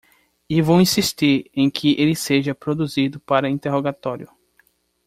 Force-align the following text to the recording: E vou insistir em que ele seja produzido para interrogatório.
E 0.49 0.63
vou 0.63 0.81
insistir 0.81 1.51
em 1.53 1.69
que 1.69 1.93
ele 2.01 2.15
seja 2.15 2.55
produzido 2.55 3.19
para 3.19 3.47
interrogatório. 3.51 4.27